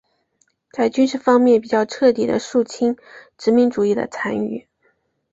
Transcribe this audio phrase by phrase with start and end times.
[0.71, 2.97] 在军事方面比较彻底地肃清
[3.37, 4.67] 殖民主义的残余。